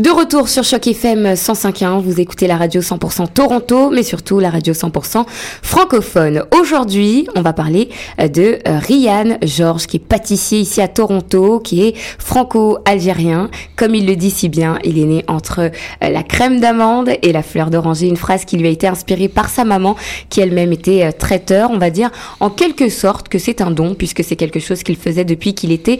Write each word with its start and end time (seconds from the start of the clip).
De 0.00 0.08
retour 0.08 0.48
sur 0.48 0.64
Choc 0.64 0.86
FM 0.86 1.34
105.1, 1.34 2.00
vous 2.00 2.22
écoutez 2.22 2.46
la 2.46 2.56
radio 2.56 2.80
100% 2.80 3.34
Toronto, 3.34 3.90
mais 3.90 4.02
surtout 4.02 4.38
la 4.38 4.48
radio 4.48 4.72
100% 4.72 5.26
francophone. 5.60 6.44
Aujourd'hui, 6.58 7.28
on 7.36 7.42
va 7.42 7.52
parler 7.52 7.90
euh, 8.18 8.26
de 8.26 8.60
euh, 8.66 8.78
Ryan 8.78 9.36
Georges, 9.42 9.86
qui 9.86 9.98
est 9.98 10.00
pâtissier 10.00 10.58
ici 10.60 10.80
à 10.80 10.88
Toronto, 10.88 11.60
qui 11.60 11.82
est 11.82 11.94
franco-algérien. 12.18 13.50
Comme 13.76 13.94
il 13.94 14.06
le 14.06 14.16
dit 14.16 14.30
si 14.30 14.48
bien, 14.48 14.78
il 14.84 14.98
est 14.98 15.04
né 15.04 15.22
entre 15.28 15.60
euh, 15.60 15.70
la 16.00 16.22
crème 16.22 16.60
d'amande 16.60 17.10
et 17.20 17.30
la 17.30 17.42
fleur 17.42 17.68
d'oranger, 17.68 18.06
une 18.06 18.16
phrase 18.16 18.46
qui 18.46 18.56
lui 18.56 18.68
a 18.68 18.70
été 18.70 18.86
inspirée 18.86 19.28
par 19.28 19.50
sa 19.50 19.66
maman, 19.66 19.96
qui 20.30 20.40
elle-même 20.40 20.72
était 20.72 21.12
traiteur. 21.12 21.70
On 21.70 21.78
va 21.78 21.90
dire 21.90 22.10
en 22.40 22.48
quelque 22.48 22.88
sorte 22.88 23.28
que 23.28 23.38
c'est 23.38 23.60
un 23.60 23.70
don, 23.70 23.94
puisque 23.94 24.24
c'est 24.24 24.36
quelque 24.36 24.60
chose 24.60 24.82
qu'il 24.82 24.96
faisait 24.96 25.26
depuis 25.26 25.52
qu'il 25.52 25.72
était 25.72 25.98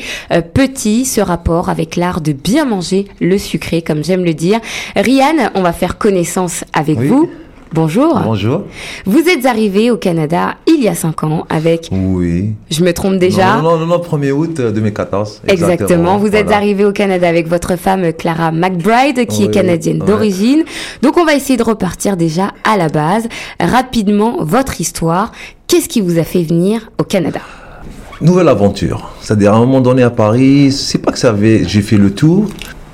petit, 0.54 1.04
ce 1.04 1.20
rapport 1.20 1.68
avec 1.68 1.96
l'art 1.96 2.22
de 2.22 2.32
bien 2.32 2.64
manger 2.64 3.04
le 3.20 3.36
sucré 3.36 3.82
comme 3.90 4.04
j'aime 4.04 4.24
le 4.24 4.34
dire. 4.34 4.60
Ryan, 4.94 5.50
on 5.56 5.62
va 5.62 5.72
faire 5.72 5.98
connaissance 5.98 6.62
avec 6.72 6.96
vous. 7.00 7.28
Bonjour. 7.72 8.20
Bonjour. 8.20 8.62
Vous 9.04 9.28
êtes 9.28 9.46
arrivé 9.46 9.90
au 9.90 9.96
Canada 9.96 10.54
il 10.68 10.80
y 10.80 10.86
a 10.86 10.94
5 10.94 11.24
ans 11.24 11.44
avec. 11.48 11.88
Oui. 11.90 12.52
Je 12.70 12.84
me 12.84 12.92
trompe 12.92 13.18
déjà. 13.18 13.56
Non, 13.56 13.78
non, 13.78 13.86
non, 13.86 13.96
1er 13.96 14.30
août 14.30 14.60
2014. 14.60 15.42
Exactement. 15.48 15.72
exactement. 15.72 16.18
Vous 16.18 16.36
êtes 16.36 16.52
arrivé 16.52 16.84
au 16.84 16.92
Canada 16.92 17.28
avec 17.28 17.48
votre 17.48 17.74
femme 17.74 18.12
Clara 18.12 18.52
McBride, 18.52 19.26
qui 19.26 19.42
est 19.42 19.50
canadienne 19.50 19.98
d'origine. 19.98 20.62
Donc, 21.02 21.16
on 21.16 21.24
va 21.24 21.34
essayer 21.34 21.56
de 21.56 21.64
repartir 21.64 22.16
déjà 22.16 22.52
à 22.62 22.76
la 22.76 22.88
base. 22.88 23.26
Rapidement, 23.58 24.36
votre 24.38 24.80
histoire. 24.80 25.32
Qu'est-ce 25.66 25.88
qui 25.88 26.00
vous 26.00 26.20
a 26.20 26.22
fait 26.22 26.44
venir 26.44 26.92
au 27.00 27.02
Canada? 27.02 27.40
Nouvelle 28.20 28.48
aventure. 28.48 29.10
C'est-à-dire, 29.20 29.52
à 29.52 29.56
un 29.56 29.60
moment 29.60 29.80
donné 29.80 30.04
à 30.04 30.10
Paris, 30.10 30.70
c'est 30.70 30.98
pas 30.98 31.10
que 31.10 31.18
ça 31.18 31.30
avait. 31.30 31.64
J'ai 31.66 31.82
fait 31.82 31.96
le 31.96 32.14
tour. 32.14 32.46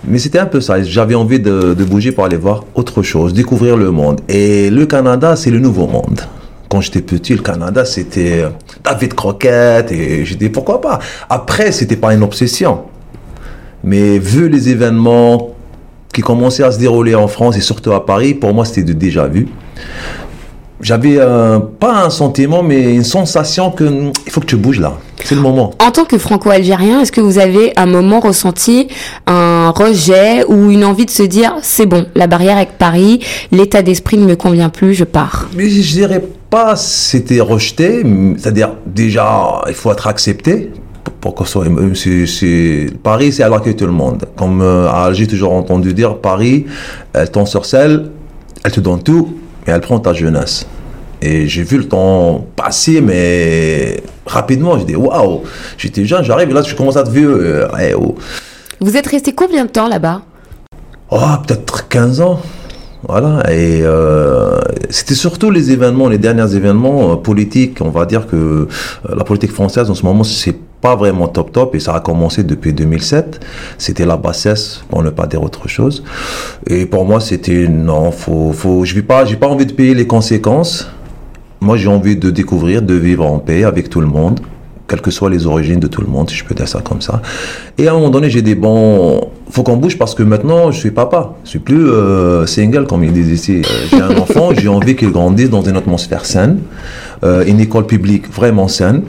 Mais 0.08 0.18
c'était 0.18 0.38
un 0.38 0.46
peu 0.46 0.60
ça. 0.60 0.82
J'avais 0.82 1.14
envie 1.14 1.40
de, 1.40 1.74
bouger 1.84 2.12
pour 2.12 2.24
aller 2.24 2.36
voir 2.36 2.64
autre 2.74 3.02
chose, 3.02 3.32
découvrir 3.32 3.76
le 3.76 3.90
monde. 3.90 4.20
Et 4.28 4.70
le 4.70 4.86
Canada, 4.86 5.36
c'est 5.36 5.50
le 5.50 5.58
nouveau 5.58 5.86
monde. 5.86 6.20
Quand 6.68 6.80
j'étais 6.80 7.00
petit, 7.00 7.34
le 7.34 7.42
Canada, 7.42 7.84
c'était 7.84 8.44
David 8.84 9.14
Croquette. 9.14 9.92
Et 9.92 10.24
j'ai 10.24 10.36
dit, 10.36 10.48
pourquoi 10.48 10.80
pas 10.80 10.98
Après, 11.28 11.72
c'était 11.72 11.96
pas 11.96 12.14
une 12.14 12.22
obsession. 12.22 12.82
Mais 13.84 14.18
vu 14.18 14.48
les 14.48 14.68
événements 14.68 15.54
qui 16.12 16.22
commençaient 16.22 16.64
à 16.64 16.72
se 16.72 16.78
dérouler 16.78 17.14
en 17.14 17.28
France 17.28 17.56
et 17.56 17.60
surtout 17.60 17.92
à 17.92 18.04
Paris, 18.04 18.34
pour 18.34 18.54
moi, 18.54 18.64
c'était 18.64 18.82
de 18.82 18.92
déjà 18.92 19.26
vu 19.26 19.48
j'avais 20.80 21.18
pas 21.80 22.04
un 22.04 22.10
sentiment, 22.10 22.62
mais 22.62 22.94
une 22.94 23.04
sensation 23.04 23.70
que 23.70 23.84
hmm, 23.84 24.12
il 24.26 24.32
faut 24.32 24.40
que 24.40 24.46
tu 24.46 24.56
bouges 24.56 24.80
là. 24.80 24.98
C'est 25.26 25.34
le 25.34 25.40
moment. 25.40 25.72
En 25.80 25.90
tant 25.90 26.04
que 26.04 26.18
franco-algérien, 26.18 27.00
est-ce 27.00 27.10
que 27.10 27.20
vous 27.20 27.38
avez 27.38 27.72
un 27.76 27.86
moment 27.86 28.20
ressenti 28.20 28.86
un 29.26 29.70
rejet 29.70 30.44
ou 30.44 30.70
une 30.70 30.84
envie 30.84 31.04
de 31.04 31.10
se 31.10 31.24
dire 31.24 31.56
c'est 31.62 31.84
bon, 31.84 32.06
la 32.14 32.28
barrière 32.28 32.58
avec 32.58 32.78
Paris, 32.78 33.18
l'état 33.50 33.82
d'esprit 33.82 34.18
ne 34.18 34.24
me 34.24 34.36
convient 34.36 34.68
plus, 34.68 34.94
je 34.94 35.02
pars? 35.02 35.48
Mais 35.56 35.68
je 35.68 35.80
dirais 35.80 36.22
pas 36.48 36.76
c'était 36.76 37.40
rejeté, 37.40 38.04
c'est-à-dire 38.38 38.74
déjà 38.86 39.62
il 39.66 39.74
faut 39.74 39.90
être 39.90 40.06
accepté 40.06 40.70
pour 41.20 41.34
qu'on 41.34 41.44
soit 41.44 41.66
Paris 43.02 43.32
c'est 43.32 43.42
à 43.42 43.48
l'accueil 43.48 43.74
tout 43.74 43.86
le 43.86 43.90
monde. 43.90 44.26
Comme 44.36 44.62
euh, 44.62 44.88
à 44.88 45.06
Alger 45.06 45.26
toujours 45.26 45.54
entendu 45.54 45.92
dire 45.92 46.18
Paris, 46.18 46.66
elle 47.12 47.28
t'en 47.32 47.46
sorcelle, 47.46 48.12
elle 48.62 48.70
te 48.70 48.78
donne 48.78 49.02
tout 49.02 49.38
et 49.66 49.72
elle 49.72 49.80
prend 49.80 49.98
ta 49.98 50.12
jeunesse. 50.12 50.68
Et 51.26 51.48
j'ai 51.48 51.64
vu 51.64 51.78
le 51.78 51.88
temps 51.88 52.46
passer, 52.54 53.00
mais 53.00 54.00
rapidement, 54.26 54.78
j'ai 54.78 54.84
dit 54.84 54.94
waouh, 54.94 55.42
j'étais 55.76 56.04
jeune, 56.04 56.22
j'arrive, 56.22 56.50
et 56.50 56.52
là 56.52 56.62
je 56.62 56.72
commence 56.76 56.96
à 56.96 57.00
être 57.00 57.10
vieux. 57.10 57.64
Euh, 57.64 57.94
oh. 57.98 58.14
Vous 58.78 58.96
êtes 58.96 59.08
resté 59.08 59.32
combien 59.32 59.64
de 59.64 59.70
temps 59.70 59.88
là-bas? 59.88 60.22
Oh, 61.10 61.18
peut-être 61.44 61.88
15 61.88 62.20
ans. 62.20 62.40
Voilà, 63.08 63.42
et 63.52 63.80
euh, 63.82 64.60
c'était 64.88 65.16
surtout 65.16 65.50
les 65.50 65.72
événements, 65.72 66.08
les 66.08 66.18
derniers 66.18 66.54
événements 66.54 67.12
euh, 67.12 67.16
politiques. 67.16 67.78
On 67.80 67.90
va 67.90 68.06
dire 68.06 68.28
que 68.28 68.68
la 69.08 69.24
politique 69.24 69.52
française 69.52 69.90
en 69.90 69.94
ce 69.94 70.04
moment, 70.04 70.22
c'est 70.22 70.56
pas 70.80 70.94
vraiment 70.94 71.26
top 71.26 71.50
top 71.50 71.74
et 71.74 71.80
ça 71.80 71.94
a 71.94 72.00
commencé 72.00 72.44
depuis 72.44 72.72
2007. 72.72 73.40
C'était 73.78 74.06
la 74.06 74.16
bassesse, 74.16 74.82
pour 74.88 75.02
ne 75.02 75.10
pas 75.10 75.26
dire 75.26 75.42
autre 75.42 75.66
chose. 75.66 76.04
Et 76.68 76.86
pour 76.86 77.04
moi, 77.04 77.18
c'était 77.18 77.66
non, 77.66 78.12
faut, 78.12 78.52
faut, 78.52 78.84
je 78.84 78.94
n'ai 78.94 79.02
pas, 79.02 79.24
j'ai 79.24 79.36
pas 79.36 79.48
envie 79.48 79.66
de 79.66 79.72
payer 79.72 79.94
les 79.94 80.06
conséquences. 80.06 80.88
Moi, 81.66 81.76
j'ai 81.76 81.88
envie 81.88 82.14
de 82.14 82.30
découvrir, 82.30 82.80
de 82.80 82.94
vivre 82.94 83.26
en 83.26 83.40
paix 83.40 83.64
avec 83.64 83.90
tout 83.90 84.00
le 84.00 84.06
monde, 84.06 84.38
quelles 84.86 85.00
que 85.00 85.10
soient 85.10 85.28
les 85.28 85.48
origines 85.48 85.80
de 85.80 85.88
tout 85.88 86.00
le 86.00 86.06
monde, 86.06 86.30
si 86.30 86.36
je 86.36 86.44
peux 86.44 86.54
dire 86.54 86.68
ça 86.68 86.80
comme 86.80 87.00
ça. 87.00 87.20
Et 87.76 87.88
à 87.88 87.90
un 87.90 87.94
moment 87.94 88.10
donné, 88.10 88.30
j'ai 88.30 88.40
des 88.40 88.54
bons. 88.54 89.20
Faut 89.50 89.64
qu'on 89.64 89.76
bouge 89.76 89.98
parce 89.98 90.14
que 90.14 90.22
maintenant, 90.22 90.70
je 90.70 90.78
suis 90.78 90.92
papa. 90.92 91.34
Je 91.42 91.50
suis 91.50 91.58
plus 91.58 91.88
euh, 91.88 92.46
single 92.46 92.86
comme 92.86 93.02
il 93.02 93.12
disait 93.12 93.34
ici. 93.34 93.62
Euh, 93.64 93.86
j'ai 93.90 94.00
un 94.00 94.16
enfant, 94.16 94.50
j'ai 94.56 94.68
envie 94.68 94.94
qu'il 94.94 95.10
grandisse 95.10 95.50
dans 95.50 95.62
une 95.62 95.76
atmosphère 95.76 96.24
saine, 96.24 96.60
euh, 97.24 97.44
une 97.44 97.58
école 97.58 97.86
publique 97.86 98.32
vraiment 98.32 98.68
saine. 98.68 99.02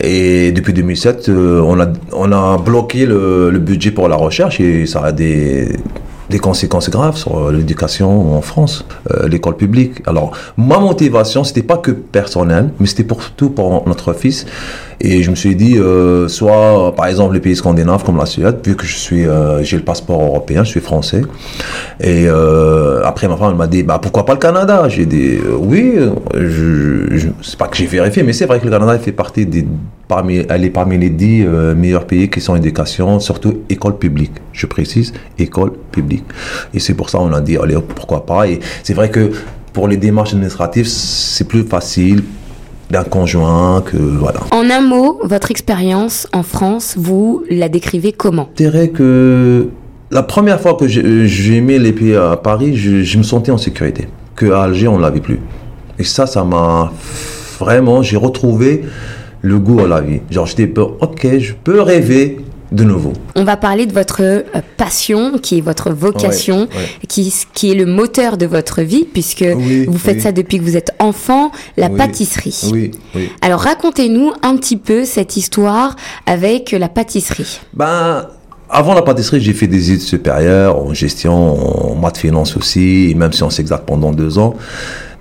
Et 0.00 0.50
depuis 0.50 0.72
2007, 0.72 1.28
euh, 1.28 1.60
on, 1.60 1.78
a, 1.78 1.86
on 2.10 2.32
a 2.32 2.58
bloqué 2.58 3.06
le, 3.06 3.56
budget 3.60 3.92
pour 3.92 4.08
la 4.08 4.16
recherche 4.16 4.58
et 4.58 4.86
ça 4.86 5.04
a 5.04 5.12
des, 5.12 5.76
des 6.30 6.38
conséquences 6.38 6.90
graves 6.90 7.16
sur 7.16 7.50
l'éducation 7.50 8.36
en 8.36 8.40
France, 8.40 8.84
euh, 9.10 9.28
l'école 9.28 9.56
publique. 9.56 10.02
Alors, 10.06 10.32
ma 10.56 10.78
motivation, 10.78 11.44
c'était 11.44 11.62
pas 11.62 11.76
que 11.78 11.90
personnel, 11.90 12.70
mais 12.80 12.86
c'était 12.86 13.04
pour 13.04 13.30
tout 13.30 13.50
pour 13.50 13.86
notre 13.86 14.12
fils. 14.12 14.46
Et 15.00 15.22
je 15.22 15.30
me 15.30 15.34
suis 15.34 15.54
dit, 15.54 15.76
euh, 15.76 16.28
soit 16.28 16.94
par 16.96 17.06
exemple 17.06 17.34
les 17.34 17.40
pays 17.40 17.56
scandinaves 17.56 18.04
comme 18.04 18.16
la 18.16 18.26
Suède, 18.26 18.56
vu 18.64 18.76
que 18.76 18.86
je 18.86 18.96
euh, 19.14 19.62
j'ai 19.62 19.76
le 19.76 19.82
passeport 19.82 20.22
européen, 20.22 20.64
je 20.64 20.70
suis 20.70 20.80
français. 20.80 21.22
Et 22.00 22.26
euh, 22.26 23.02
après 23.04 23.28
ma 23.28 23.36
femme 23.36 23.56
m'a 23.56 23.66
dit, 23.66 23.82
bah 23.82 23.98
pourquoi 24.00 24.24
pas 24.24 24.32
le 24.34 24.38
Canada? 24.38 24.88
J'ai 24.88 25.06
dit, 25.06 25.38
oui, 25.58 25.96
je, 26.34 27.06
je 27.16 27.28
c'est 27.42 27.58
pas 27.58 27.68
que 27.68 27.76
j'ai 27.76 27.86
vérifié, 27.86 28.22
mais 28.22 28.32
c'est 28.32 28.46
vrai 28.46 28.60
que 28.60 28.64
le 28.64 28.70
Canada 28.70 28.98
fait 28.98 29.12
partie 29.12 29.46
des, 29.46 29.66
parmi, 30.08 30.44
elle 30.48 30.64
est 30.64 30.70
parmi 30.70 30.98
les 30.98 31.10
dix 31.10 31.44
meilleurs 31.76 32.06
pays 32.06 32.28
qui 32.28 32.40
sont 32.40 32.56
éducation, 32.56 33.20
surtout 33.20 33.62
école 33.68 33.98
publique. 33.98 34.32
Je 34.52 34.66
précise, 34.66 35.12
école 35.38 35.72
publique. 35.90 36.24
Et 36.72 36.80
c'est 36.80 36.94
pour 36.94 37.10
ça 37.10 37.18
qu'on 37.18 37.32
a 37.32 37.40
dit, 37.40 37.56
allez, 37.56 37.76
pourquoi 37.94 38.26
pas. 38.26 38.48
Et 38.48 38.60
c'est 38.82 38.94
vrai 38.94 39.10
que 39.10 39.30
pour 39.72 39.88
les 39.88 39.96
démarches 39.96 40.32
administratives, 40.32 40.86
c'est 40.86 41.48
plus 41.48 41.64
facile 41.64 42.22
d'un 42.90 43.04
conjoint, 43.04 43.82
que 43.82 43.96
voilà. 43.96 44.40
En 44.52 44.70
un 44.70 44.80
mot, 44.80 45.18
votre 45.24 45.50
expérience 45.50 46.28
en 46.32 46.42
France, 46.42 46.94
vous 46.96 47.44
la 47.50 47.68
décrivez 47.68 48.12
comment? 48.12 48.48
Je 48.52 48.64
dirais 48.64 48.88
que 48.88 49.68
la 50.10 50.22
première 50.22 50.60
fois 50.60 50.74
que 50.74 50.86
j'ai 50.86 51.60
mis 51.60 51.78
les 51.78 51.92
pieds 51.92 52.16
à 52.16 52.36
Paris, 52.36 52.76
je, 52.76 53.18
me 53.18 53.22
sentais 53.22 53.50
en 53.50 53.58
sécurité. 53.58 54.08
Que 54.36 54.52
à 54.52 54.62
Alger, 54.62 54.88
on 54.88 54.98
ne 54.98 55.02
l'avait 55.02 55.20
plus. 55.20 55.40
Et 55.98 56.04
ça, 56.04 56.26
ça 56.26 56.44
m'a 56.44 56.92
vraiment, 57.58 58.02
j'ai 58.02 58.16
retrouvé 58.16 58.84
le 59.44 59.58
goût 59.58 59.80
à 59.80 59.86
la 59.86 60.00
vie. 60.00 60.20
Genre, 60.30 60.46
j'étais 60.46 60.72
ok, 60.78 61.38
je 61.38 61.52
peux 61.52 61.82
rêver 61.82 62.38
de 62.72 62.82
nouveau. 62.82 63.12
On 63.36 63.44
va 63.44 63.58
parler 63.58 63.84
de 63.84 63.92
votre 63.92 64.22
euh, 64.22 64.42
passion, 64.78 65.38
qui 65.38 65.58
est 65.58 65.60
votre 65.60 65.92
vocation, 65.92 66.66
Qui, 67.08 67.32
qui 67.52 67.70
est 67.70 67.74
le 67.74 67.84
moteur 67.84 68.38
de 68.38 68.46
votre 68.46 68.80
vie, 68.80 69.04
puisque 69.04 69.44
vous 69.44 69.98
faites 69.98 70.22
ça 70.22 70.32
depuis 70.32 70.58
que 70.58 70.64
vous 70.64 70.78
êtes 70.78 70.92
enfant, 70.98 71.52
la 71.76 71.90
pâtisserie. 71.90 72.58
Oui, 72.72 72.90
Alors 73.42 73.60
racontez-nous 73.60 74.32
un 74.42 74.56
petit 74.56 74.78
peu 74.78 75.04
cette 75.04 75.36
histoire 75.36 75.94
avec 76.26 76.72
la 76.72 76.88
pâtisserie. 76.88 77.60
Ben, 77.74 78.26
avant 78.70 78.94
la 78.94 79.02
pâtisserie, 79.02 79.40
j'ai 79.40 79.52
fait 79.52 79.66
des 79.66 79.92
études 79.92 80.00
supérieures 80.00 80.78
en 80.78 80.94
gestion, 80.94 81.92
en 81.92 81.94
maths 81.94 82.16
finance 82.18 82.56
aussi, 82.56 83.14
même 83.14 83.32
si 83.32 83.42
on 83.42 83.50
s'exacte 83.50 83.84
pendant 83.86 84.10
deux 84.10 84.38
ans. 84.38 84.54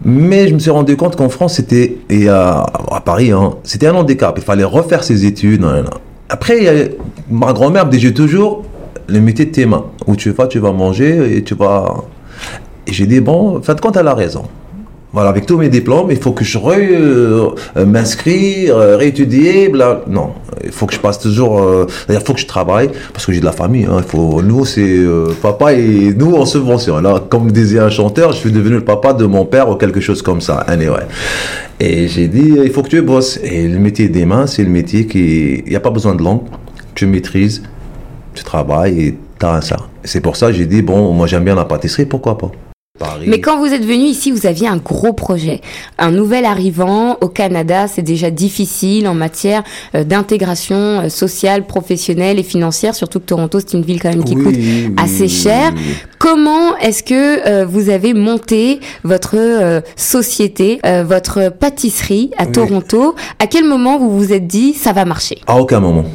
Mais 0.06 0.47
je 0.47 0.53
me 0.53 0.59
suis 0.59 0.72
rendu 0.72 0.97
compte 0.97 1.16
qu'en 1.16 1.30
France, 1.30 1.56
c'était, 1.56 1.97
et 2.09 2.28
à, 2.28 2.66
Paris, 3.06 3.31
hein, 3.31 3.56
c'était 3.64 3.88
un 3.88 3.96
handicap. 3.96 4.34
Il 4.38 4.44
fallait 4.44 4.64
refaire 4.64 5.03
ses 5.03 5.25
études. 5.25 5.66
Après, 6.30 6.91
ma 7.30 7.53
grand-mère 7.53 7.86
me 7.86 7.91
disait 7.91 8.13
toujours 8.13 8.63
le 9.08 9.19
métier 9.22 9.46
de 9.46 9.52
tes 9.52 9.66
mains. 9.66 9.86
Où 10.08 10.16
tu 10.16 10.31
vas, 10.31 10.47
tu 10.47 10.59
vas 10.59 10.72
manger 10.72 11.38
et 11.38 11.44
tu 11.44 11.56
vas. 11.56 12.04
Et 12.86 12.92
j'ai 12.92 13.06
dit, 13.06 13.22
bon, 13.22 13.62
fin 13.62 13.75
de 13.75 13.81
compte, 13.81 13.95
elle 13.95 14.07
a 14.07 14.13
raison. 14.13 14.44
Voilà, 15.13 15.30
avec 15.30 15.45
tous 15.45 15.60
mes 15.60 15.69
diplômes, 15.69 16.07
il 16.10 16.18
faut 16.18 16.31
que 16.31 16.44
je 16.44 16.57
euh, 16.57 17.51
m'inscrire, 17.86 18.75
euh, 18.75 18.98
réétudier, 18.98 19.71
Non, 20.07 20.31
il 20.63 20.71
faut 20.71 20.88
que 20.88 20.95
je 20.95 21.00
passe 21.00 21.19
toujours. 21.19 21.62
Euh, 21.62 21.86
il 22.10 22.19
faut 22.19 22.33
que 22.33 22.39
je 22.39 22.48
travaille 22.48 22.89
parce 23.13 23.24
que 23.27 23.31
j'ai 23.31 23.39
de 23.39 23.45
la 23.45 23.51
famille. 23.51 23.86
Hein. 23.86 23.98
il 24.00 24.04
faut, 24.04 24.42
nous, 24.42 24.65
c'est 24.65 25.04
papa 25.39 25.74
et 25.74 26.15
nous 26.18 26.33
en 26.33 26.48
subvention. 26.48 27.00
Là, 27.00 27.21
comme 27.30 27.51
disait 27.51 27.77
un 27.77 27.92
chanteur, 27.92 28.31
je 28.31 28.38
suis 28.38 28.51
devenu 28.51 28.77
le 28.77 28.83
papa 28.83 29.13
de 29.13 29.25
mon 29.25 29.45
père 29.45 29.69
ou 29.69 29.75
quelque 29.75 30.00
chose 30.00 30.24
comme 30.24 30.42
ça. 30.42 30.56
Anyway. 30.62 31.06
Et 31.80 32.07
j'ai 32.07 32.27
dit, 32.27 32.56
il 32.63 32.71
faut 32.71 32.81
que 32.81 32.89
tu 32.89 33.01
bosses. 33.04 33.39
Et 33.44 33.68
le 33.68 33.77
métier 33.77 34.10
des 34.10 34.25
mains, 34.25 34.48
c'est 34.48 34.63
le 34.63 34.71
métier 34.71 35.06
qui, 35.06 35.60
il 35.63 35.69
n'y 35.69 35.75
a 35.75 35.80
pas 35.80 35.92
besoin 35.92 36.15
de 36.15 36.24
langue. 36.24 36.42
Tu 36.95 37.06
maîtrises, 37.06 37.62
tu 38.33 38.44
travailles 38.44 39.00
et 39.00 39.18
tu 39.39 39.45
as 39.45 39.54
un 39.54 39.62
ça. 39.62 39.77
C'est 40.04 40.21
pour 40.21 40.38
ça 40.38 40.48
que 40.48 40.54
j'ai 40.54 40.65
dit, 40.65 40.81
bon, 40.81 41.13
moi 41.13 41.27
j'aime 41.27 41.44
bien 41.44 41.54
la 41.54 41.65
pâtisserie, 41.65 42.07
pourquoi 42.07 42.36
pas? 42.36 42.51
Paris. 43.00 43.25
Mais 43.28 43.42
quand 43.42 43.57
vous 43.57 43.74
êtes 43.74 43.84
venu 43.84 44.04
ici, 44.04 44.30
vous 44.31 44.45
aviez 44.45 44.68
un 44.68 44.78
gros 44.78 45.13
projet. 45.13 45.62
Un 45.98 46.12
nouvel 46.12 46.45
arrivant 46.45 47.18
au 47.22 47.28
Canada, 47.28 47.88
c'est 47.88 48.04
déjà 48.04 48.30
difficile 48.30 49.07
en 49.07 49.16
matière 49.16 49.63
euh, 49.95 50.04
d'intégration 50.04 50.75
euh, 51.01 51.10
sociale, 51.10 51.66
professionnelle 51.66 52.38
et 52.38 52.44
financière, 52.44 52.94
surtout 52.94 53.19
que 53.19 53.25
Toronto, 53.25 53.60
c'est 53.60 53.74
une 53.75 53.81
ville 53.84 54.00
quand 54.00 54.10
même 54.10 54.24
qui 54.24 54.36
Oui, 54.36 54.44
coûte 54.44 54.56
oui, 54.56 54.94
assez 54.98 55.28
cher. 55.28 55.72
oui. 55.75 55.81
Comment 56.19 56.78
est-ce 56.78 57.01
que 57.01 57.48
euh, 57.50 57.66
vous 57.66 57.90
avez 57.90 58.13
monté 58.13 58.80
votre 59.04 59.38
euh, 59.38 59.81
société, 59.96 60.80
euh, 60.86 61.04
votre 61.04 61.50
pâtisserie 61.51 62.30
à. 62.38 62.46
Toronto? 62.46 63.16
À 63.39 63.48
quel 63.48 63.66
moment 63.66 63.98
vous 63.98 64.16
vous 64.16 64.31
êtes 64.34 64.46
dit 64.46 64.74
ça 64.75 64.94
va 64.94 65.04
marcher? 65.06 65.39
À 65.48 65.60
aucun 65.60 65.80
moment. 65.80 66.06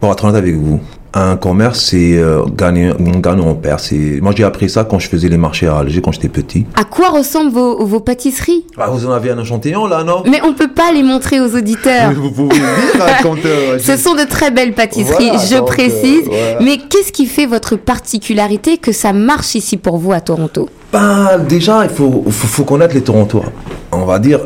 Pour 0.00 0.12
être 0.12 0.24
honnête 0.24 0.36
avec 0.36 0.54
vous. 0.54 0.80
Un 1.18 1.38
commerce, 1.38 1.80
c'est 1.80 2.18
euh, 2.18 2.44
gagner, 2.44 2.92
on 3.00 3.18
gagne, 3.20 3.40
on 3.40 3.54
perd. 3.54 3.80
C'est... 3.80 4.18
Moi, 4.20 4.34
j'ai 4.36 4.44
appris 4.44 4.68
ça 4.68 4.84
quand 4.84 4.98
je 4.98 5.08
faisais 5.08 5.30
les 5.30 5.38
marchés 5.38 5.66
à 5.66 5.78
Alger, 5.78 6.02
quand 6.02 6.12
j'étais 6.12 6.28
petit. 6.28 6.66
À 6.78 6.84
quoi 6.84 7.08
ressemblent 7.08 7.52
vos, 7.52 7.86
vos 7.86 8.00
pâtisseries? 8.00 8.66
Ah, 8.76 8.90
vous 8.90 9.06
en 9.06 9.12
avez 9.12 9.30
un 9.30 9.38
échantillon, 9.38 9.86
là, 9.86 10.04
non? 10.04 10.24
Mais 10.30 10.42
on 10.44 10.52
peut 10.52 10.68
pas 10.68 10.92
les 10.92 11.02
montrer 11.02 11.40
aux 11.40 11.56
auditeurs. 11.56 12.12
Vous 12.12 12.30
pouvez 12.32 12.56
le 12.56 12.60
dire, 12.60 13.02
hein, 13.02 13.12
quand... 13.22 13.36
euh, 13.46 13.78
Ce 13.78 13.96
sont 13.96 14.14
de 14.14 14.28
très 14.28 14.50
belles 14.50 14.74
pâtisseries, 14.74 15.28
Voilà, 15.30 15.42
je 15.46 15.56
donc, 15.56 15.62
euh, 15.70 15.72
précise. 15.72 16.24
voilà. 16.26 16.60
Mais 16.60 16.76
qu'est-ce 16.76 17.12
qui 17.12 17.24
fait 17.24 17.46
votre 17.46 17.76
particularité 17.76 18.76
que 18.76 18.92
ça 18.92 19.14
marche 19.14 19.54
ici 19.54 19.78
pour 19.78 19.96
vous 19.96 20.12
à 20.12 20.20
Toronto? 20.20 20.68
Ben, 20.92 21.38
déjà, 21.48 21.84
il 21.84 21.90
faut, 21.90 22.24
faut, 22.28 22.46
faut 22.46 22.64
connaître 22.64 22.94
les 22.94 23.02
Torontois. 23.02 23.44
On 23.90 24.04
va 24.04 24.18
dire, 24.18 24.40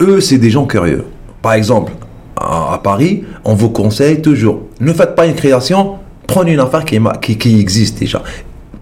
eux, 0.00 0.20
c'est 0.20 0.38
des 0.38 0.50
gens 0.50 0.66
curieux. 0.66 1.06
Par 1.42 1.54
exemple, 1.54 1.90
à 2.36 2.78
Paris, 2.82 3.24
on 3.44 3.54
vous 3.54 3.70
conseille 3.70 4.22
toujours, 4.22 4.60
ne 4.80 4.92
faites 4.92 5.14
pas 5.14 5.26
une 5.26 5.34
création, 5.34 5.96
prenez 6.26 6.52
une 6.52 6.60
affaire 6.60 6.84
qui, 6.84 7.38
qui, 7.38 7.60
existe 7.60 7.98
déjà. 7.98 8.22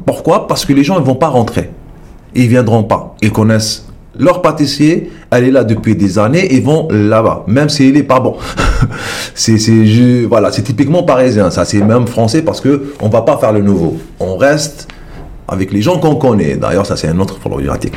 Pourquoi? 0.07 0.47
Parce 0.47 0.65
que 0.65 0.73
les 0.73 0.85
gens 0.85 0.99
ne 0.99 1.05
vont 1.05 1.15
pas 1.15 1.29
rentrer. 1.29 1.71
Ils 2.35 2.49
viendront 2.49 2.85
pas. 2.85 3.15
Ils 3.21 3.33
connaissent 3.33 3.87
leur 4.19 4.43
pâtissier, 4.43 5.11
elle 5.31 5.45
est 5.45 5.51
là 5.51 5.65
depuis 5.65 5.97
des 5.97 6.19
années, 6.19 6.55
ils 6.55 6.63
vont 6.63 6.89
là-bas, 6.91 7.45
même 7.47 7.69
s'il 7.69 7.97
est 7.97 8.03
pas 8.03 8.21
bon. 8.21 8.37
c'est, 9.35 9.59
c'est, 9.59 10.25
voilà, 10.29 10.53
c'est 10.53 10.63
typiquement 10.63 11.03
parisien, 11.03 11.51
ça, 11.51 11.65
c'est 11.65 11.81
même 11.81 12.07
français 12.07 12.43
parce 12.43 12.61
que 12.61 12.93
on 13.01 13.09
va 13.09 13.23
pas 13.23 13.39
faire 13.39 13.53
le 13.53 13.63
nouveau. 13.63 13.97
On 14.21 14.37
reste 14.37 14.89
avec 15.53 15.73
les 15.73 15.83
gens 15.83 15.99
qu'on 15.99 16.17
connaît. 16.17 16.57
D'ailleurs, 16.57 16.87
ça 16.87 16.97
c'est 16.97 17.09
un 17.09 17.19
autre 17.21 17.39
problématique. 17.39 17.95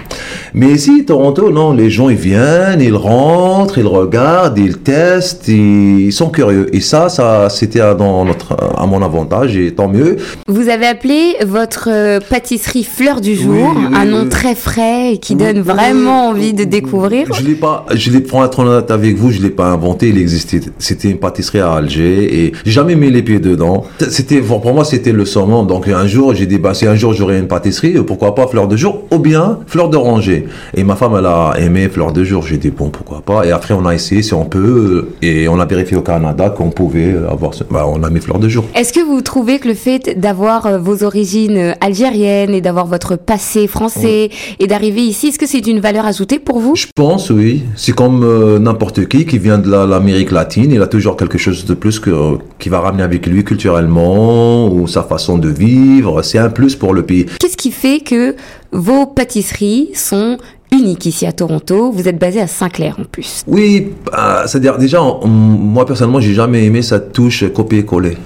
Mais 0.54 0.68
ici, 0.68 1.06
Toronto, 1.06 1.52
non, 1.52 1.74
les 1.74 1.90
gens 1.90 2.10
ils 2.10 2.16
viennent, 2.16 2.82
ils 2.82 2.96
rentrent, 2.96 3.78
ils 3.78 3.88
regardent, 3.88 4.58
ils 4.58 4.78
testent, 4.78 5.48
ils 5.48 6.12
sont 6.12 6.30
curieux. 6.30 6.74
Et 6.76 6.82
ça, 6.82 7.10
ça 7.10 7.50
c'était 7.50 7.82
à, 7.82 7.94
dans 7.94 8.26
notre, 8.26 8.56
à 8.78 8.86
mon 8.86 9.02
avantage 9.02 9.56
et 9.58 9.74
tant 9.74 9.88
mieux. 9.88 10.18
Vous 10.48 10.70
avez 10.70 10.86
appelé 10.86 11.36
votre 11.46 11.90
euh, 11.92 12.20
pâtisserie 12.20 12.84
Fleur 12.84 13.22
du 13.22 13.36
Jour, 13.36 13.74
Oui, 13.76 13.84
oui, 13.90 13.96
un 13.96 14.06
nom 14.06 14.24
oui. 14.24 14.30
très 14.30 14.56
frais 14.56 15.14
et 15.14 15.18
qui 15.18 15.36
donne 15.36 15.62
vraiment 15.62 16.30
envie 16.30 16.54
de 16.54 16.64
découvrir. 16.64 17.28
Je 17.34 17.44
l'ai 17.44 17.56
pas, 17.56 17.86
je 17.94 18.12
l'ai, 18.12 18.20
pour 18.22 18.44
être 18.44 18.60
honnête 18.60 18.92
avec 18.92 19.16
vous, 19.16 19.32
je 19.32 19.42
l'ai 19.42 19.50
pas 19.50 19.68
inventé, 19.68 20.10
il 20.10 20.18
existait. 20.18 20.60
C'était 20.80 21.10
une 21.10 21.18
pâtisserie 21.18 21.60
à 21.60 21.72
Alger 21.74 22.44
et 22.46 22.54
j'ai 22.66 22.72
jamais 22.72 22.96
mis 22.96 23.10
les 23.10 23.22
pieds 23.24 23.40
dedans. 23.40 23.86
C'était, 24.10 24.42
pour 24.42 24.74
moi, 24.74 24.86
c'était 24.86 25.12
le 25.12 25.26
summum. 25.26 25.68
Donc 25.68 25.88
un 25.88 26.08
jour, 26.08 26.34
j'ai 26.36 26.46
dit, 26.46 26.58
bah, 26.58 26.74
si 26.74 26.86
un 26.86 26.96
jour 26.96 27.14
j'aurai 27.14 27.38
une 27.46 27.50
pâtisserie, 27.50 27.94
pourquoi 28.06 28.34
pas 28.34 28.48
fleur 28.48 28.68
de 28.68 28.76
jour 28.76 29.04
ou 29.12 29.20
bien 29.20 29.60
fleur 29.68 29.90
d'oranger. 29.90 30.48
Et 30.76 30.84
ma 30.84 30.96
femme, 30.96 31.14
elle 31.20 31.26
a 31.28 31.54
aimé 31.60 31.88
fleur 31.90 32.12
de 32.12 32.24
jour. 32.24 32.42
J'ai 32.46 32.58
dit, 32.58 32.72
bon, 32.72 32.90
pourquoi 32.90 33.22
pas. 33.22 33.46
Et 33.46 33.52
après, 33.52 33.74
on 33.76 33.86
a 33.86 33.94
essayé 33.94 34.24
si 34.24 34.34
on 34.34 34.46
peut 34.46 35.10
et 35.22 35.48
on 35.48 35.60
a 35.60 35.66
vérifié 35.66 35.96
au 35.96 36.02
Canada 36.02 36.50
qu'on 36.50 36.72
pouvait 36.72 37.14
avoir, 37.30 37.54
ce- 37.54 37.64
bah, 37.64 37.86
on 37.88 38.02
a 38.04 38.10
mis 38.10 38.20
fleur 38.20 38.40
de 38.40 38.50
jour. 38.50 38.66
Est-ce 38.76 38.92
que 38.92 39.00
vous 39.06 39.22
trouvez 39.22 39.60
que 39.60 39.68
le 39.68 39.74
fait 39.76 40.20
d'avoir 40.20 40.66
euh, 40.66 40.78
vos 40.80 41.04
origines 41.04 41.58
euh, 41.58 41.72
algériennes 41.82 42.54
et 42.54 42.62
d'avoir 42.62 42.88
votre 42.88 43.16
passé 43.16 43.68
français 43.68 44.30
et 44.60 44.68
d'arriver 44.68 45.02
ici, 45.02 45.28
est-ce 45.28 45.40
que 45.40 45.48
c'est 45.48 45.66
une 45.68 45.80
valeur 45.80 46.06
ajoutée 46.06 46.40
pour 46.40 46.60
vous? 46.60 46.76
Je 46.76 46.88
pense, 46.96 47.30
oui. 47.30 47.64
C'est 47.76 47.94
comme 47.94 48.24
euh, 48.24 48.58
n'importe 48.60 49.08
qui 49.08 49.26
qui 49.26 49.38
vient 49.38 49.58
de 49.60 49.70
la- 49.70 49.86
l'Amérique 49.86 50.32
latine. 50.32 50.72
Il 50.72 50.82
a 50.82 50.88
toujours 50.88 51.16
quelque 51.18 51.38
chose 51.38 51.66
de 51.66 51.74
plus 51.76 52.00
que, 52.00 52.12
qui 52.60 52.70
va 52.70 52.80
ramener 52.80 53.04
avec 53.04 53.28
lui 53.28 53.44
culturellement 53.44 54.68
ou 54.68 54.88
sa 54.88 55.04
façon 55.04 55.38
de 55.38 55.50
vivre. 55.50 56.22
C'est 56.22 56.38
un 56.40 56.50
plus 56.50 56.76
pour 56.76 56.94
le 56.94 57.04
pays. 57.04 57.25
Qu'est-ce 57.40 57.58
qui 57.58 57.72
fait 57.72 58.00
que 58.00 58.36
vos 58.72 59.06
pâtisseries 59.06 59.90
sont 59.94 60.38
uniques 60.72 61.06
ici 61.06 61.26
à 61.26 61.32
Toronto? 61.32 61.92
Vous 61.92 62.08
êtes 62.08 62.20
basé 62.20 62.42
à 62.42 62.48
Saint-Clair 62.48 62.96
en 63.00 63.06
plus. 63.06 63.44
Oui, 63.48 63.94
bah, 64.06 64.44
c'est-à-dire 64.48 64.78
déjà, 64.78 65.02
moi 65.26 65.86
personnellement, 65.86 66.20
j'ai 66.20 66.34
jamais 66.34 66.66
aimé 66.66 66.82
cette 66.82 67.12
touche 67.12 67.46
copier-coller. 67.54 68.18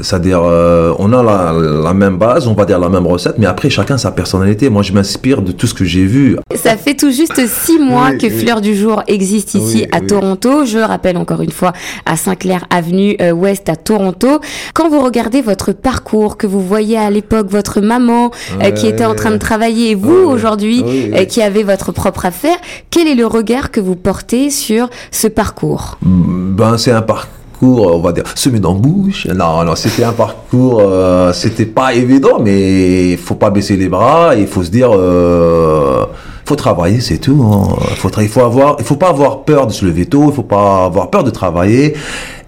C'est-à-dire, 0.00 0.40
euh, 0.42 0.94
on 0.98 1.12
a 1.12 1.22
la, 1.22 1.52
la 1.52 1.94
même 1.94 2.16
base, 2.16 2.46
on 2.48 2.54
va 2.54 2.64
dire 2.64 2.78
la 2.78 2.88
même 2.88 3.06
recette, 3.06 3.34
mais 3.38 3.46
après, 3.46 3.70
chacun 3.70 3.98
sa 3.98 4.10
personnalité. 4.10 4.70
Moi, 4.70 4.82
je 4.82 4.92
m'inspire 4.92 5.42
de 5.42 5.52
tout 5.52 5.66
ce 5.66 5.74
que 5.74 5.84
j'ai 5.84 6.04
vu. 6.04 6.36
Ça 6.54 6.76
fait 6.76 6.94
tout 6.94 7.10
juste 7.10 7.46
six 7.46 7.78
mois 7.78 8.10
Oui, 8.12 8.18
que 8.18 8.26
oui. 8.26 8.38
Fleur 8.40 8.60
du 8.60 8.74
Jour 8.74 9.02
existe 9.06 9.54
ici 9.54 9.82
Oui, 9.84 9.88
à 9.92 10.00
oui. 10.00 10.06
Toronto. 10.06 10.64
Je 10.64 10.78
rappelle 10.78 11.16
encore 11.16 11.42
une 11.42 11.50
fois 11.52 11.72
à 12.06 12.16
Saint-Clair 12.16 12.64
Avenue 12.70 13.16
euh, 13.20 13.32
Ouest 13.32 13.68
à 13.68 13.76
Toronto. 13.76 14.40
Quand 14.74 14.88
vous 14.88 15.00
regardez 15.00 15.42
votre 15.42 15.72
parcours, 15.72 16.36
que 16.36 16.46
vous 16.46 16.60
voyez 16.60 16.96
à 16.98 17.10
l'époque 17.10 17.48
votre 17.50 17.80
maman 17.80 18.30
euh, 18.62 18.70
qui 18.70 18.86
était 18.86 19.04
en 19.04 19.14
train 19.14 19.30
de 19.30 19.36
travailler 19.38 19.90
et 19.90 19.94
vous 19.94 20.10
Ouais. 20.10 20.24
aujourd'hui 20.24 20.82
euh, 20.84 21.18
oui. 21.18 21.26
qui 21.26 21.40
avez 21.42 21.62
votre 21.62 21.92
propre 21.92 22.26
affaire, 22.26 22.56
quel 22.90 23.06
est 23.06 23.14
le 23.14 23.26
regard 23.26 23.70
que 23.70 23.80
vous 23.80 23.96
portez 23.96 24.50
sur 24.50 24.88
ce 25.10 25.28
parcours? 25.28 25.98
Ben, 26.02 26.76
c'est 26.78 26.90
un 26.92 27.02
parcours, 27.02 27.28
on 27.66 28.00
va 28.00 28.12
dire, 28.12 28.24
semé 28.34 28.58
d'embûches. 28.60 29.26
Non, 29.26 29.64
non, 29.64 29.74
c'était 29.76 30.04
un 30.04 30.12
parcours, 30.12 30.80
euh, 30.80 31.32
c'était 31.32 31.66
pas 31.66 31.94
évident, 31.94 32.38
mais 32.40 33.10
il 33.12 33.18
faut 33.18 33.34
pas 33.34 33.50
baisser 33.50 33.76
les 33.76 33.88
bras, 33.88 34.34
il 34.36 34.46
faut 34.46 34.62
se 34.62 34.70
dire, 34.70 34.90
euh, 34.94 36.04
faut 36.44 36.56
travailler, 36.56 37.00
c'est 37.00 37.18
tout. 37.18 37.42
hein. 37.44 37.76
Faut, 37.96 38.10
il 38.20 38.28
faut 38.28 38.40
avoir, 38.42 38.76
il 38.78 38.84
faut 38.84 38.96
pas 38.96 39.08
avoir 39.10 39.42
peur 39.42 39.66
de 39.66 39.72
se 39.72 39.84
lever 39.84 40.06
tôt, 40.06 40.26
il 40.28 40.32
faut 40.34 40.42
pas 40.42 40.84
avoir 40.86 41.10
peur 41.10 41.22
de 41.24 41.30
travailler, 41.30 41.94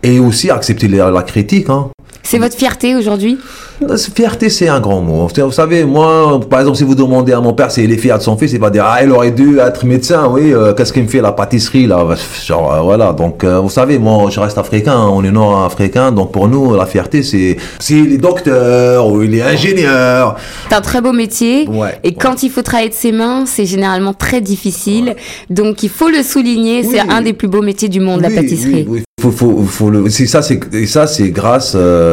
et 0.02 0.18
aussi 0.18 0.50
accepter 0.50 0.88
la, 0.88 1.10
la 1.10 1.22
critique. 1.22 1.68
Hein. 1.70 1.88
C'est 2.22 2.38
votre 2.38 2.56
fierté 2.56 2.94
aujourd'hui? 2.94 3.38
La 3.86 3.96
Fierté, 3.96 4.48
c'est 4.48 4.68
un 4.68 4.80
grand 4.80 5.00
mot. 5.00 5.28
Vous 5.36 5.52
savez, 5.52 5.84
moi, 5.84 6.40
par 6.48 6.60
exemple, 6.60 6.78
si 6.78 6.84
vous 6.84 6.94
demandez 6.94 7.32
à 7.32 7.40
mon 7.40 7.52
père 7.52 7.70
s'il 7.70 7.90
est 7.90 7.96
fier 7.96 8.16
de 8.16 8.22
son 8.22 8.36
fils, 8.36 8.52
il 8.52 8.60
va 8.60 8.70
dire, 8.70 8.84
ah, 8.86 9.02
il 9.02 9.10
aurait 9.10 9.32
dû 9.32 9.58
être 9.58 9.84
médecin, 9.84 10.28
oui, 10.30 10.52
euh, 10.52 10.72
qu'est-ce 10.72 10.92
qu'il 10.92 11.02
me 11.02 11.08
fait, 11.08 11.20
la 11.20 11.32
pâtisserie, 11.32 11.86
là, 11.86 12.06
genre, 12.44 12.72
euh, 12.72 12.80
voilà. 12.80 13.12
Donc, 13.12 13.42
euh, 13.42 13.58
vous 13.58 13.70
savez, 13.70 13.98
moi, 13.98 14.30
je 14.30 14.38
reste 14.38 14.56
africain, 14.56 14.94
hein, 14.94 15.10
on 15.12 15.24
est 15.24 15.32
nord-africain, 15.32 16.12
donc 16.12 16.32
pour 16.32 16.48
nous, 16.48 16.76
la 16.76 16.86
fierté, 16.86 17.22
c'est, 17.22 17.56
s'il 17.80 18.12
est 18.12 18.18
docteur, 18.18 19.08
ou 19.08 19.22
il 19.22 19.34
est 19.34 19.42
ingénieur. 19.42 20.36
C'est 20.68 20.76
un 20.76 20.80
très 20.80 21.00
beau 21.00 21.12
métier. 21.12 21.66
Ouais, 21.68 21.98
et 22.04 22.08
ouais. 22.08 22.14
quand 22.14 22.42
il 22.42 22.50
faut 22.50 22.62
travailler 22.62 22.90
de 22.90 22.94
ses 22.94 23.12
mains, 23.12 23.44
c'est 23.46 23.66
généralement 23.66 24.14
très 24.14 24.40
difficile. 24.40 25.16
Donc 25.50 25.82
il 25.82 25.88
faut 25.88 26.08
le 26.08 26.22
souligner, 26.22 26.84
c'est 26.84 27.00
un 27.00 27.22
des 27.22 27.32
plus 27.32 27.48
beaux 27.48 27.62
métiers 27.62 27.88
du 27.88 28.00
monde, 28.00 28.20
la 28.20 28.30
pâtisserie. 28.30 28.86
oui, 28.88 29.00
oui. 29.00 29.02
Faut, 29.22 29.30
faut, 29.30 29.62
faut 29.62 29.88
le, 29.88 30.10
ça, 30.10 30.42
c'est, 30.42 30.58
et 30.74 30.86
ça, 30.86 31.06
c'est 31.06 31.30
grâce 31.30 31.74
euh, 31.76 32.11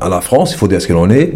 à 0.00 0.08
la 0.08 0.20
France, 0.20 0.52
il 0.52 0.58
faut 0.58 0.68
dire 0.68 0.80
ce 0.80 0.86
qu'elle 0.86 0.96
en 0.96 1.10
est, 1.10 1.32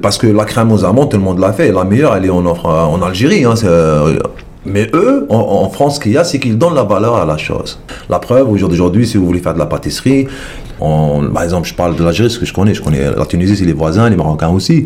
parce 0.00 0.18
que 0.18 0.26
la 0.26 0.44
crème 0.44 0.72
aux 0.72 0.84
amandes, 0.84 1.10
tout 1.10 1.16
le 1.16 1.22
monde 1.22 1.38
l'a 1.38 1.52
fait. 1.52 1.72
La 1.72 1.84
meilleure, 1.84 2.16
elle 2.16 2.26
est 2.26 2.30
en, 2.30 3.02
Algérie. 3.02 3.44
Hein, 3.44 3.54
euh, 3.64 4.18
mais 4.66 4.90
eux, 4.94 5.26
en, 5.28 5.68
France, 5.68 5.96
ce 5.96 6.00
qu'il 6.00 6.12
y 6.12 6.18
a, 6.18 6.24
c'est 6.24 6.38
qu'ils 6.38 6.56
donnent 6.56 6.74
la 6.74 6.84
valeur 6.84 7.16
à 7.16 7.26
la 7.26 7.36
chose. 7.36 7.78
La 8.08 8.18
preuve, 8.18 8.50
au 8.50 8.56
jour 8.56 8.68
d'aujourd'hui, 8.68 9.06
si 9.06 9.18
vous 9.18 9.26
voulez 9.26 9.40
faire 9.40 9.54
de 9.54 9.58
la 9.58 9.66
pâtisserie, 9.66 10.26
par 10.78 11.42
exemple, 11.42 11.68
je 11.68 11.74
parle 11.74 11.96
de 11.96 12.04
l'Algérie, 12.04 12.30
ce 12.30 12.38
que 12.38 12.46
je 12.46 12.52
connais, 12.52 12.74
je 12.74 12.82
connais 12.82 13.10
la 13.16 13.26
Tunisie, 13.26 13.56
c'est 13.56 13.64
les 13.64 13.72
voisins, 13.72 14.08
les 14.08 14.16
Marocains 14.16 14.48
aussi. 14.48 14.84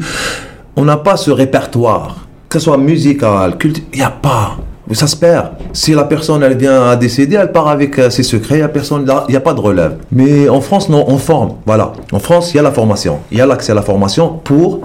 On 0.76 0.85
n'a 0.85 0.97
pas 0.97 1.16
ce 1.16 1.30
répertoire, 1.30 2.26
que 2.49 2.58
ce 2.58 2.64
soit 2.64 2.78
musical, 2.78 3.56
culturel, 3.56 3.88
il 3.92 3.99
n'y 3.99 4.04
a 4.04 4.11
pas. 4.11 4.56
Ça 4.92 5.07
se 5.07 5.16
perd. 5.16 5.50
Si 5.73 5.92
la 5.92 6.04
personne 6.04 6.42
elle 6.42 6.57
vient 6.57 6.88
à 6.88 6.97
décéder, 6.97 7.37
elle 7.37 7.52
part 7.52 7.68
avec 7.68 7.99
euh, 7.99 8.11
ses 8.11 8.23
secrets, 8.23 8.54
il 8.57 8.59
n'y 8.59 8.62
a 8.64 8.68
personne 8.68 9.04
là, 9.07 9.25
il 9.28 9.33
n'y 9.33 9.37
a 9.37 9.40
pas 9.40 9.54
de 9.54 9.61
relève. 9.61 9.97
Mais 10.12 10.49
en 10.49 10.61
France, 10.61 10.88
non, 10.88 11.04
on 11.09 11.18
forme. 11.18 11.54
Voilà. 11.66 11.92
En 12.12 12.18
France, 12.18 12.52
il 12.52 12.57
y 12.57 12.61
a 12.61 12.62
la 12.62 12.73
formation. 12.73 13.18
Il 13.30 13.38
y 13.38 13.40
a 13.40 13.47
l'accès 13.47 13.73
à 13.73 13.75
la 13.75 13.83
formation 13.83 14.40
pour 14.42 14.80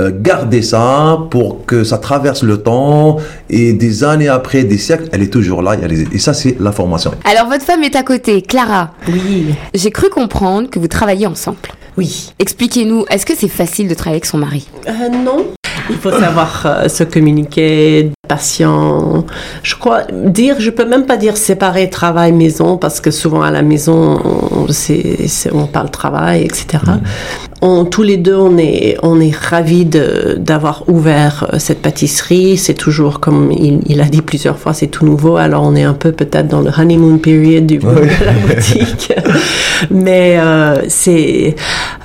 euh, 0.00 0.12
garder 0.14 0.62
ça, 0.62 1.18
pour 1.30 1.66
que 1.66 1.82
ça 1.84 1.98
traverse 1.98 2.42
le 2.44 2.58
temps 2.62 3.16
et 3.50 3.72
des 3.72 4.04
années 4.04 4.28
après, 4.28 4.62
des 4.64 4.78
siècles, 4.78 5.08
elle 5.12 5.22
est 5.22 5.32
toujours 5.32 5.60
là. 5.60 5.74
Et 6.12 6.18
ça, 6.18 6.32
c'est 6.34 6.56
la 6.60 6.70
formation. 6.72 7.10
Alors 7.24 7.48
votre 7.48 7.64
femme 7.64 7.82
est 7.82 7.96
à 7.96 8.04
côté, 8.04 8.40
Clara. 8.42 8.92
Oui, 9.08 9.54
J'ai 9.74 9.90
cru 9.90 10.08
comprendre 10.08 10.70
que 10.70 10.78
vous 10.78 10.88
travaillez 10.88 11.26
ensemble. 11.26 11.58
oui. 11.96 12.32
Expliquez-nous, 12.38 13.04
est-ce 13.10 13.26
que 13.26 13.34
c'est 13.36 13.48
facile 13.48 13.88
de 13.88 13.94
travailler 13.94 14.16
avec 14.18 14.26
son 14.26 14.38
mari? 14.38 14.68
Euh, 14.86 15.08
non. 15.08 15.46
Il 15.90 15.96
faut 15.96 16.10
savoir 16.10 16.62
euh, 16.66 16.88
se 16.88 17.02
communiquer, 17.04 18.10
patient. 18.28 19.24
Je 19.62 19.74
crois 19.74 20.02
dire, 20.12 20.56
je 20.58 20.70
peux 20.70 20.84
même 20.84 21.06
pas 21.06 21.16
dire 21.16 21.36
séparer 21.36 21.88
travail 21.88 22.32
maison 22.32 22.76
parce 22.76 23.00
que 23.00 23.10
souvent 23.10 23.42
à 23.42 23.50
la 23.50 23.62
maison 23.62 24.18
on, 24.52 24.68
c'est- 24.70 25.26
c'est- 25.28 25.52
on 25.52 25.66
parle 25.66 25.90
travail, 25.90 26.42
etc. 26.44 26.82
on, 27.60 27.84
tous 27.84 28.02
les 28.02 28.16
deux, 28.16 28.36
on 28.36 28.56
est, 28.58 28.96
on 29.02 29.20
est 29.20 29.34
ravis 29.34 29.84
d'avoir 29.84 30.84
ouvert 30.88 31.48
euh, 31.52 31.58
cette 31.58 31.82
pâtisserie. 31.82 32.56
C'est 32.56 32.74
toujours, 32.74 33.20
comme 33.20 33.50
il, 33.52 33.80
il, 33.86 34.00
a 34.00 34.04
dit 34.04 34.22
plusieurs 34.22 34.58
fois, 34.58 34.72
c'est 34.72 34.86
tout 34.86 35.04
nouveau. 35.04 35.36
Alors, 35.36 35.64
on 35.64 35.74
est 35.74 35.82
un 35.82 35.94
peu 35.94 36.12
peut-être 36.12 36.48
dans 36.48 36.60
le 36.60 36.70
honeymoon 36.76 37.18
period 37.18 37.66
du 37.66 37.78
de 37.78 38.24
la 38.24 38.32
boutique. 38.32 39.12
mais 39.90 40.38
euh, 40.38 40.82
c'est 40.88 41.54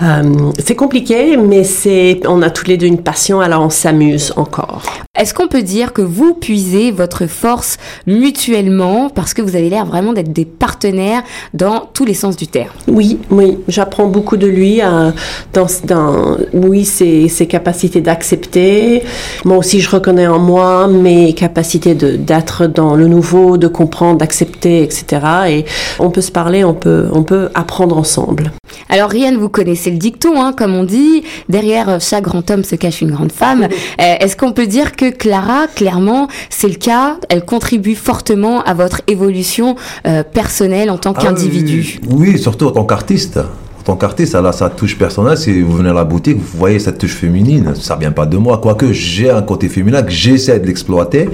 euh, 0.01 0.51
c'est 0.59 0.75
compliqué, 0.75 1.37
mais 1.37 1.63
c'est 1.63 2.21
on 2.27 2.41
a 2.41 2.49
tous 2.49 2.65
les 2.67 2.77
deux 2.77 2.87
une 2.87 3.01
passion, 3.01 3.41
alors 3.41 3.63
on 3.63 3.69
s'amuse 3.69 4.33
encore. 4.35 4.83
Est-ce 5.17 5.33
qu'on 5.33 5.47
peut 5.47 5.61
dire 5.61 5.93
que 5.93 6.01
vous 6.01 6.33
puisez 6.33 6.91
votre 6.91 7.27
force 7.27 7.77
mutuellement 8.07 9.09
parce 9.09 9.33
que 9.33 9.41
vous 9.41 9.55
avez 9.55 9.69
l'air 9.69 9.85
vraiment 9.85 10.11
d'être 10.11 10.33
des 10.33 10.45
partenaires 10.45 11.21
dans 11.53 11.87
tous 11.93 12.05
les 12.05 12.15
sens 12.15 12.35
du 12.35 12.47
terme? 12.47 12.73
Oui, 12.87 13.19
oui, 13.29 13.59
j'apprends 13.67 14.07
beaucoup 14.07 14.37
de 14.37 14.47
lui 14.47 14.81
euh, 14.81 15.11
dans, 15.53 15.67
dans, 15.85 16.37
oui, 16.53 16.85
ses, 16.85 17.27
ses 17.27 17.47
capacités 17.47 18.01
d'accepter. 18.01 19.03
Moi 19.45 19.57
aussi, 19.57 19.81
je 19.81 19.89
reconnais 19.89 20.27
en 20.27 20.39
moi 20.39 20.87
mes 20.87 21.33
capacités 21.33 21.95
d'être 21.95 22.67
dans 22.67 22.95
le 22.95 23.07
nouveau, 23.07 23.57
de 23.57 23.67
comprendre, 23.67 24.19
d'accepter, 24.19 24.83
etc. 24.83 25.05
Et 25.49 25.65
on 25.99 26.09
peut 26.09 26.21
se 26.21 26.31
parler, 26.31 26.63
on 26.63 26.73
peut, 26.73 27.07
on 27.11 27.23
peut 27.23 27.49
apprendre 27.53 27.97
ensemble. 27.97 28.51
Alors 28.89 29.09
Rian, 29.09 29.37
vous 29.37 29.49
connaissez 29.49 29.91
le 29.91 29.97
dicton, 29.97 30.41
hein, 30.41 30.53
comme 30.55 30.75
on 30.75 30.83
dit, 30.83 31.23
derrière 31.49 31.99
chaque 31.99 32.23
grand 32.23 32.49
homme 32.51 32.63
se 32.63 32.75
cache 32.75 33.01
une 33.01 33.11
grande 33.11 33.31
femme. 33.31 33.63
Euh, 33.63 34.15
est-ce 34.19 34.35
qu'on 34.35 34.51
peut 34.51 34.67
dire 34.67 34.95
que 34.95 35.09
Clara, 35.09 35.67
clairement, 35.67 36.27
c'est 36.49 36.67
le 36.67 36.75
cas, 36.75 37.17
elle 37.29 37.45
contribue 37.45 37.95
fortement 37.95 38.63
à 38.63 38.73
votre 38.73 39.01
évolution 39.07 39.75
euh, 40.07 40.23
personnelle 40.23 40.89
en 40.89 40.97
tant 40.97 41.13
ah 41.15 41.21
qu'individu? 41.21 41.99
oui, 42.09 42.37
surtout 42.37 42.67
en 42.67 42.71
tant 42.71 42.85
qu'artiste. 42.85 43.39
En 43.83 43.85
tant 43.87 43.95
qu'artiste, 43.97 44.33
elle 44.33 44.45
a 44.45 44.53
sa 44.53 44.69
touche 44.69 44.97
personnelle. 44.97 45.37
Si 45.37 45.59
vous 45.61 45.73
venez 45.73 45.89
à 45.89 45.93
la 45.93 46.05
boutique, 46.05 46.37
vous 46.37 46.57
voyez 46.57 46.79
cette 46.79 46.99
touche 46.99 47.15
féminine. 47.15 47.73
Ça 47.75 47.97
vient 47.97 48.13
pas 48.13 48.25
de 48.25 48.37
moi. 48.37 48.57
Quoique 48.63 48.93
j'ai 48.93 49.29
un 49.29 49.41
côté 49.41 49.67
féminin 49.67 50.01
que 50.03 50.09
j'essaie 50.09 50.57
de 50.57 50.67
l'exploiter, 50.67 51.27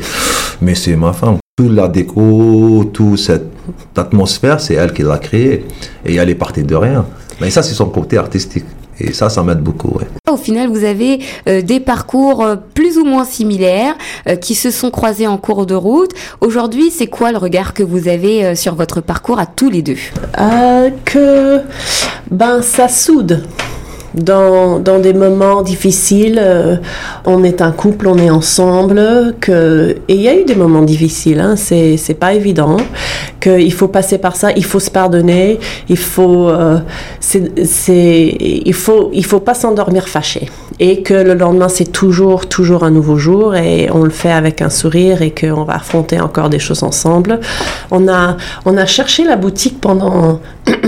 mais 0.60 0.74
c'est 0.74 0.96
ma 0.96 1.14
femme. 1.14 1.38
Toute 1.56 1.72
la 1.72 1.88
déco, 1.88 2.90
toute 2.92 3.20
cette 3.20 3.52
atmosphère, 3.96 4.60
c'est 4.60 4.74
elle 4.74 4.94
qui 4.94 5.04
l'a 5.04 5.20
créée. 5.20 5.68
Et 6.04 6.16
elle 6.16 6.28
est 6.28 6.36
partie 6.36 6.64
de 6.64 6.74
rien. 6.74 7.06
Mais 7.40 7.52
ça, 7.52 7.62
c'est 7.62 7.76
son 7.76 7.86
côté 7.86 8.18
artistique. 8.18 8.66
Et 9.00 9.14
ça, 9.14 9.30
ça 9.30 9.44
m'aide 9.44 9.60
beaucoup. 9.60 10.00
Au 10.30 10.38
final, 10.38 10.70
vous 10.70 10.84
avez 10.84 11.20
euh, 11.48 11.62
des 11.62 11.80
parcours 11.80 12.44
euh, 12.44 12.56
plus 12.56 12.98
ou 12.98 13.06
moins 13.06 13.26
similaires 13.26 13.96
euh, 14.28 14.36
qui 14.36 14.56
se 14.56 14.72
sont 14.72 14.92
croisés 14.92 15.28
en 15.28 15.38
cours 15.38 15.66
de 15.66 15.76
route. 15.76 16.12
Aujourd'hui, 16.42 16.92
c'est 16.92 17.08
quoi 17.08 17.32
le 17.32 17.38
regard 17.38 17.74
que 17.74 17.84
vous 17.84 18.08
avez 18.08 18.56
sur 18.56 18.76
votre 18.76 19.02
parcours 19.02 19.40
à 19.40 19.46
tous 19.46 19.70
les 19.70 19.82
deux? 19.82 19.98
Que 21.06 21.62
ben 22.30 22.62
ça 22.62 22.88
soude 22.88 23.44
dans, 24.14 24.80
dans 24.80 25.00
des 25.00 25.14
moments 25.14 25.62
difficiles, 25.62 26.40
euh, 26.42 26.78
on 27.26 27.44
est 27.44 27.62
un 27.62 27.72
couple, 27.72 28.08
on 28.08 28.18
est 28.18 28.30
ensemble, 28.30 29.36
que, 29.40 29.98
et 30.08 30.14
il 30.14 30.22
y 30.22 30.28
a 30.28 30.36
eu 30.36 30.44
des 30.46 30.56
moments 30.56 30.82
difficiles, 30.82 31.40
hein, 31.40 31.56
c'est, 31.56 31.98
c'est 31.98 32.14
pas 32.14 32.34
évident, 32.34 32.78
qu'il 33.40 33.74
faut 33.74 33.88
passer 33.88 34.18
par 34.18 34.36
ça, 34.36 34.52
il 34.56 34.66
faut 34.66 34.80
se 34.80 34.90
pardonner, 34.90 35.60
il 35.90 35.98
faut, 35.98 36.50
euh, 36.50 36.80
c'est, 37.20 37.66
c'est, 37.66 38.36
il 38.40 38.74
faut, 38.74 39.10
il 39.14 39.26
faut 39.26 39.40
pas 39.40 39.54
s'endormir 39.54 40.08
fâché, 40.08 40.50
et 40.80 41.02
que 41.02 41.14
le 41.14 41.34
lendemain 41.34 41.70
c'est 41.70 41.92
toujours, 41.92 42.48
toujours 42.48 42.84
un 42.84 42.92
nouveau 42.92 43.18
jour, 43.18 43.56
et 43.56 43.90
on 43.92 44.04
le 44.04 44.10
fait 44.10 44.32
avec 44.32 44.62
un 44.62 44.70
sourire, 44.70 45.22
et 45.22 45.32
qu'on 45.32 45.64
va 45.64 45.76
affronter 45.76 46.20
encore 46.20 46.50
des 46.50 46.60
choses 46.60 46.84
ensemble. 46.84 47.40
On 47.92 48.08
a, 48.08 48.38
on 48.66 48.78
a 48.78 48.86
cherché 48.86 49.24
la 49.24 49.36
boutique 49.36 49.80
pendant 49.80 50.40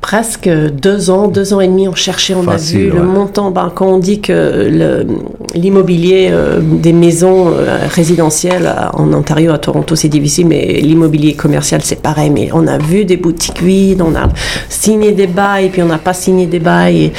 presque 0.00 0.48
deux 0.48 1.10
ans, 1.10 1.28
deux 1.28 1.52
ans 1.52 1.60
et 1.60 1.66
demi, 1.66 1.86
on 1.86 1.94
cherchait, 1.94 2.34
on 2.34 2.48
a 2.48 2.56
vu 2.56 2.90
le 2.90 3.02
montant. 3.02 3.50
Ben, 3.50 3.70
quand 3.74 3.86
on 3.86 3.98
dit 3.98 4.20
que 4.20 4.68
l'immobilier 5.54 6.28
euh, 6.30 6.60
des 6.60 6.92
maisons 6.92 7.48
euh, 7.48 7.78
résidentielles 7.94 8.72
en 8.94 9.12
Ontario, 9.12 9.52
à 9.52 9.58
Toronto, 9.58 9.94
c'est 9.96 10.08
difficile, 10.08 10.46
mais 10.46 10.80
l'immobilier 10.80 11.34
commercial, 11.34 11.82
c'est 11.82 12.00
pareil. 12.00 12.30
Mais 12.30 12.48
on 12.52 12.66
a 12.66 12.78
vu 12.78 13.04
des 13.04 13.18
boutiques 13.18 13.62
vides, 13.62 14.00
on 14.00 14.14
a 14.14 14.28
signé 14.68 15.12
des 15.12 15.26
bails, 15.26 15.68
puis 15.68 15.82
on 15.82 15.86
n'a 15.86 15.98
pas 15.98 16.14
signé 16.14 16.46
des 16.46 16.60
bails. 16.60 17.12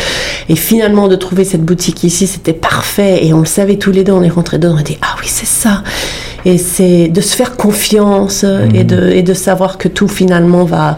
Et, 0.49 0.55
finalement, 0.55 1.07
de 1.07 1.15
trouver 1.15 1.43
cette 1.43 1.63
boutique 1.63 2.03
ici, 2.03 2.25
c'était 2.25 2.53
parfait. 2.53 3.25
Et 3.25 3.33
on 3.33 3.39
le 3.39 3.45
savait 3.45 3.77
tous 3.77 3.91
les 3.91 4.03
deux, 4.03 4.13
on 4.13 4.23
est 4.23 4.29
rentrés 4.29 4.57
dedans, 4.57 4.73
on 4.75 4.79
a 4.79 4.83
dit, 4.83 4.97
ah 5.01 5.15
oui, 5.19 5.27
c'est 5.27 5.45
ça. 5.45 5.83
Et 6.45 6.57
c'est 6.57 7.07
de 7.09 7.21
se 7.21 7.35
faire 7.35 7.55
confiance 7.55 8.43
et, 8.43 8.79
mhm. 8.79 8.83
de, 8.83 9.09
et 9.11 9.21
de 9.21 9.33
savoir 9.35 9.77
que 9.77 9.87
tout 9.87 10.07
finalement 10.07 10.65
va 10.65 10.97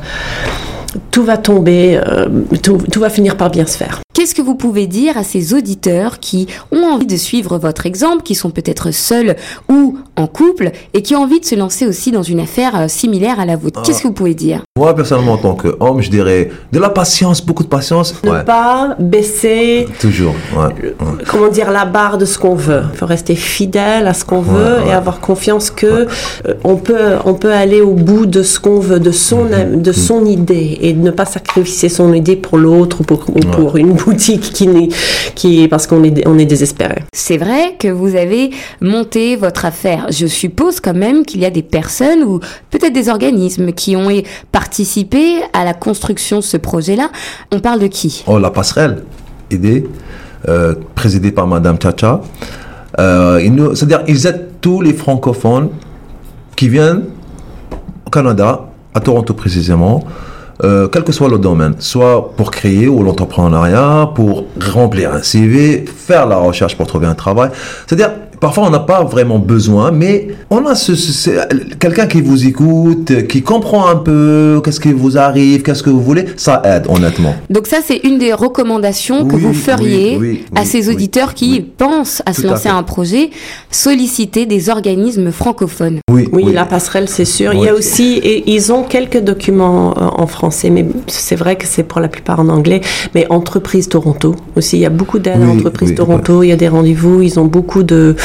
tout 1.11 1.23
va 1.23 1.37
tomber, 1.37 1.99
euh, 2.07 2.27
tout, 2.61 2.77
tout 2.91 2.99
va 2.99 3.09
finir 3.09 3.37
par 3.37 3.49
bien 3.49 3.65
se 3.65 3.77
faire. 3.77 4.01
Qu'est-ce 4.13 4.35
que 4.35 4.43
vous 4.43 4.53
pouvez 4.53 4.85
dire 4.85 5.17
à 5.17 5.23
ces 5.23 5.55
auditeurs 5.55 6.19
qui 6.19 6.47
ont 6.71 6.83
envie 6.83 7.07
de 7.07 7.17
suivre 7.17 7.57
votre 7.57 7.87
exemple, 7.87 8.21
qui 8.21 8.35
sont 8.35 8.51
peut-être 8.51 8.91
seuls 8.91 9.35
ou 9.69 9.97
en 10.15 10.27
couple 10.27 10.71
et 10.93 11.01
qui 11.01 11.15
ont 11.15 11.23
envie 11.23 11.39
de 11.39 11.45
se 11.45 11.55
lancer 11.55 11.87
aussi 11.87 12.11
dans 12.11 12.21
une 12.21 12.39
affaire 12.39 12.79
euh, 12.79 12.87
similaire 12.87 13.39
à 13.39 13.45
la 13.45 13.55
vôtre? 13.55 13.81
Qu'est-ce 13.81 14.03
que 14.03 14.07
vous 14.07 14.13
pouvez 14.13 14.35
dire? 14.35 14.61
Moi, 14.77 14.95
personnellement, 14.95 15.33
en 15.33 15.37
tant 15.37 15.55
qu'homme, 15.55 16.01
je 16.01 16.11
dirais 16.11 16.51
de 16.71 16.79
la 16.79 16.89
patience, 16.89 17.43
beaucoup 17.43 17.63
de 17.63 17.69
patience. 17.69 18.13
Ne 18.23 18.43
pas 18.43 18.95
baisser. 18.99 19.87
Toujours. 19.99 20.35
Comment 21.27 21.47
dire 21.47 21.71
la 21.71 21.85
barre 21.85 22.19
de 22.19 22.25
ce 22.25 22.37
qu'on 22.37 22.55
veut. 22.55 22.83
Il 22.93 22.97
faut 22.97 23.05
rester 23.07 23.35
fidèle 23.35 24.07
à 24.07 24.13
ce 24.13 24.25
qu'on 24.25 24.41
veut 24.41 24.77
et 24.87 24.91
avoir 24.91 25.21
confiance 25.21 25.71
que 25.71 25.85
euh, 25.85 26.53
on 26.63 26.75
peut 26.75 27.15
on 27.25 27.33
peut 27.33 27.51
aller 27.51 27.81
au 27.81 27.93
bout 27.93 28.25
de 28.25 28.43
ce 28.43 28.59
qu'on 28.59 28.79
veut, 28.79 28.99
de 28.99 29.11
son 29.11 29.45
mm-hmm. 29.45 29.81
de 29.81 29.91
son 29.91 30.23
mm-hmm. 30.23 30.31
idée 30.31 30.77
et 30.83 30.93
ne 30.93 31.11
pas 31.11 31.25
sacrifier 31.25 31.87
son 31.87 32.13
idée 32.13 32.35
pour 32.35 32.57
l'autre 32.57 33.01
ou 33.01 33.03
pour, 33.05 33.29
ou 33.29 33.39
pour 33.39 33.77
une 33.77 33.93
boutique 34.05 34.51
qui, 34.51 34.89
qui 35.33 35.67
parce 35.69 35.87
qu'on 35.87 36.03
est, 36.03 36.27
on 36.27 36.37
est 36.37 36.45
désespéré. 36.45 37.03
C'est 37.13 37.37
vrai 37.37 37.75
que 37.79 37.87
vous 37.87 38.17
avez 38.17 38.51
monté 38.81 39.37
votre 39.37 39.63
affaire. 39.63 40.07
Je 40.11 40.27
suppose 40.27 40.81
quand 40.81 40.93
même 40.93 41.23
qu'il 41.25 41.39
y 41.39 41.45
a 41.45 41.49
des 41.49 41.63
personnes 41.63 42.23
ou 42.23 42.39
peut-être 42.69 42.91
des 42.91 43.07
organismes 43.07 43.71
qui 43.71 43.95
ont 43.95 44.09
participé 44.51 45.37
à 45.53 45.63
la 45.63 45.73
construction 45.73 46.39
de 46.39 46.43
ce 46.43 46.57
projet-là. 46.57 47.09
On 47.53 47.59
parle 47.59 47.79
de 47.79 47.87
qui? 47.87 48.25
Oh, 48.27 48.37
la 48.37 48.51
passerelle, 48.51 49.03
aidée, 49.49 49.87
euh, 50.49 50.75
présidée 50.95 51.31
par 51.31 51.47
Madame 51.47 51.77
Chacha. 51.81 52.21
Euh, 52.99 53.39
C'est-à-dire, 53.73 54.03
ils 54.09 54.27
aident 54.27 54.49
tous 54.59 54.81
les 54.81 54.93
francophones 54.93 55.69
qui 56.57 56.67
viennent 56.67 57.05
au 58.05 58.09
Canada, 58.09 58.65
à 58.93 58.99
Toronto 58.99 59.33
précisément, 59.33 60.03
euh, 60.63 60.87
quel 60.87 61.03
que 61.03 61.11
soit 61.11 61.29
le 61.29 61.39
domaine, 61.39 61.75
soit 61.79 62.33
pour 62.35 62.51
créer 62.51 62.87
ou 62.87 63.03
l'entrepreneuriat, 63.03 64.11
pour 64.13 64.45
remplir 64.73 65.13
un 65.13 65.21
CV, 65.21 65.85
faire 65.85 66.27
la 66.27 66.37
recherche 66.37 66.77
pour 66.77 66.87
trouver 66.87 67.07
un 67.07 67.15
travail. 67.15 67.49
C'est-à-dire, 67.87 68.11
Parfois, 68.43 68.65
on 68.67 68.71
n'a 68.71 68.79
pas 68.79 69.05
vraiment 69.05 69.39
besoin, 69.39 69.91
mais 69.91 70.27
on 70.49 70.65
a 70.65 70.75
ce, 70.75 71.29
quelqu'un 71.79 72.07
qui 72.07 72.19
vous 72.19 72.45
écoute, 72.45 73.25
qui 73.29 73.41
comprend 73.41 73.87
un 73.87 73.95
peu 73.95 74.61
qu'est-ce 74.65 74.81
qui 74.81 74.91
vous 74.91 75.17
arrive, 75.17 75.61
qu'est-ce 75.61 75.81
que 75.81 75.89
vous 75.89 76.01
voulez. 76.01 76.25
Ça 76.35 76.61
aide, 76.65 76.83
honnêtement. 76.89 77.35
Donc 77.49 77.67
ça, 77.67 77.77
c'est 77.81 78.01
une 78.03 78.17
des 78.17 78.33
recommandations 78.33 79.25
que 79.25 79.37
vous 79.37 79.53
feriez 79.53 80.43
à 80.55 80.65
ces 80.65 80.89
auditeurs 80.89 81.35
qui 81.35 81.61
pensent 81.61 82.21
à 82.25 82.33
se 82.33 82.45
lancer 82.45 82.67
à 82.67 82.75
un 82.75 82.83
projet, 82.83 83.29
solliciter 83.71 84.45
des 84.45 84.67
organismes 84.67 85.31
francophones. 85.31 85.99
Oui, 86.11 86.27
oui, 86.33 86.51
la 86.51 86.65
passerelle, 86.65 87.07
c'est 87.07 87.23
sûr. 87.23 87.53
Il 87.53 87.61
y 87.63 87.69
a 87.69 87.73
aussi, 87.73 88.15
et 88.17 88.53
ils 88.53 88.73
ont 88.73 88.83
quelques 88.83 89.21
documents 89.21 89.91
euh, 89.97 90.21
en 90.21 90.27
français, 90.27 90.69
mais 90.69 90.85
c'est 91.07 91.37
vrai 91.37 91.55
que 91.55 91.65
c'est 91.65 91.83
pour 91.83 92.01
la 92.01 92.09
plupart 92.09 92.41
en 92.41 92.49
anglais. 92.49 92.81
Mais 93.15 93.25
Entreprise 93.29 93.87
Toronto 93.87 94.35
aussi, 94.57 94.75
il 94.75 94.81
y 94.81 94.85
a 94.85 94.89
beaucoup 94.89 95.19
d'aides 95.19 95.41
à 95.41 95.47
Entreprise 95.47 95.95
Toronto. 95.95 96.43
Il 96.43 96.49
y 96.49 96.51
a 96.51 96.57
des 96.57 96.67
rendez-vous, 96.67 97.21
ils 97.21 97.39
ont 97.39 97.45
beaucoup 97.45 97.83
de 97.83 98.17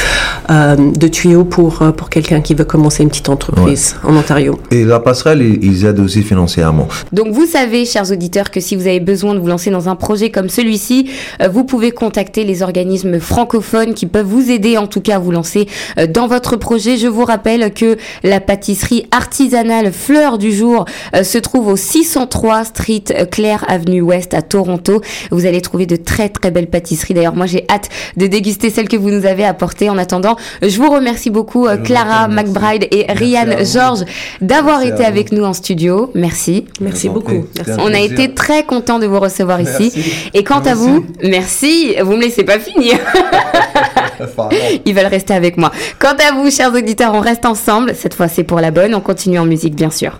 euh, 0.50 0.76
de 0.76 1.08
tuyaux 1.08 1.44
pour, 1.44 1.82
euh, 1.82 1.92
pour 1.92 2.08
quelqu'un 2.08 2.40
qui 2.40 2.54
veut 2.54 2.64
commencer 2.64 3.02
une 3.02 3.10
petite 3.10 3.28
entreprise 3.28 3.96
en 4.02 4.16
Ontario. 4.16 4.58
Et 4.70 4.84
la 4.84 4.98
passerelle, 5.00 5.42
ils 5.42 5.84
aident 5.84 6.00
aussi 6.00 6.22
financièrement. 6.22 6.88
Donc 7.12 7.28
vous 7.28 7.46
savez, 7.46 7.84
chers 7.84 8.10
auditeurs, 8.10 8.50
que 8.50 8.60
si 8.60 8.74
vous 8.74 8.86
avez 8.86 9.00
besoin 9.00 9.34
de 9.34 9.40
vous 9.40 9.46
lancer 9.46 9.70
dans 9.70 9.88
un 9.88 9.96
projet 9.96 10.30
comme 10.30 10.48
celui-ci, 10.48 11.10
euh, 11.42 11.48
vous 11.48 11.64
pouvez 11.64 11.90
contacter 11.90 12.44
les 12.44 12.62
organismes 12.62 13.20
francophones 13.20 13.94
qui 13.94 14.06
peuvent 14.06 14.26
vous 14.26 14.50
aider 14.50 14.78
en 14.78 14.86
tout 14.86 15.00
cas 15.00 15.16
à 15.16 15.18
vous 15.18 15.32
lancer 15.32 15.68
dans 16.08 16.26
votre 16.26 16.56
projet. 16.56 16.96
Je 16.96 17.08
vous 17.08 17.24
rappelle 17.24 17.72
que 17.72 17.96
la 18.22 18.40
pâtisserie 18.40 19.06
artisanale 19.10 19.92
Fleur 19.92 20.38
du 20.38 20.52
Jour 20.52 20.84
se 21.22 21.38
trouve 21.38 21.68
au 21.68 21.76
603 21.76 22.64
Street 22.64 23.04
Claire 23.30 23.64
Avenue 23.68 24.00
Ouest 24.00 24.34
à 24.34 24.42
Toronto. 24.42 25.00
Vous 25.30 25.46
allez 25.46 25.60
trouver 25.60 25.86
de 25.86 25.96
très 25.96 26.28
très 26.28 26.50
belles 26.50 26.68
pâtisseries. 26.68 27.14
D'ailleurs, 27.14 27.34
moi 27.34 27.46
j'ai 27.46 27.64
hâte 27.68 27.88
de 28.16 28.26
déguster 28.26 28.70
celles 28.70 28.88
que 28.88 28.96
vous 28.96 29.10
nous 29.10 29.26
avez 29.26 29.44
apportées. 29.44 29.87
En 29.88 29.98
attendant, 29.98 30.36
je 30.62 30.76
vous 30.76 30.90
remercie 30.90 31.30
beaucoup 31.30 31.66
euh, 31.66 31.76
Clara 31.76 32.28
McBride 32.28 32.86
et 32.90 33.06
Ryan 33.12 33.64
Georges 33.64 34.04
d'avoir 34.40 34.82
été 34.82 35.04
avec 35.04 35.32
nous 35.32 35.44
en 35.44 35.52
studio. 35.52 36.10
Merci. 36.14 36.66
Merci 36.80 37.08
beaucoup. 37.08 37.46
On 37.78 37.92
a 37.92 38.00
été 38.00 38.34
très 38.34 38.64
content 38.64 38.98
de 38.98 39.06
vous 39.06 39.20
recevoir 39.20 39.60
ici. 39.60 39.92
Et 40.34 40.44
quant 40.44 40.60
à 40.60 40.74
vous, 40.74 41.06
merci. 41.22 41.96
Vous 42.02 42.16
me 42.16 42.22
laissez 42.22 42.44
pas 42.44 42.58
finir. 42.58 42.98
Ils 44.84 44.94
veulent 44.94 45.06
rester 45.06 45.34
avec 45.34 45.56
moi. 45.56 45.70
Quant 45.98 46.16
à 46.28 46.32
vous, 46.34 46.50
chers 46.50 46.72
auditeurs, 46.72 47.14
on 47.14 47.20
reste 47.20 47.46
ensemble. 47.46 47.94
Cette 47.94 48.14
fois, 48.14 48.28
c'est 48.28 48.44
pour 48.44 48.60
la 48.60 48.70
bonne. 48.70 48.94
On 48.94 49.00
continue 49.00 49.38
en 49.38 49.46
musique, 49.46 49.74
bien 49.74 49.90
sûr. 49.90 50.16